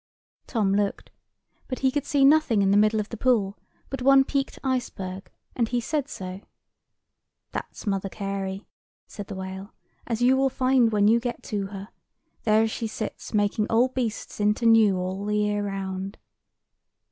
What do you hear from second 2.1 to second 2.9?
nothing in the